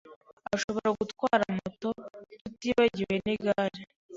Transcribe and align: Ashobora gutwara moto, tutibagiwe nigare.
Ashobora 0.55 0.89
gutwara 0.99 1.45
moto, 1.57 1.89
tutibagiwe 2.41 3.15
nigare. 3.25 3.81